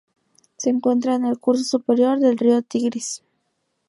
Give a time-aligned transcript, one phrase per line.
[0.57, 3.21] Se encuentra en el curso superior del río Tigris.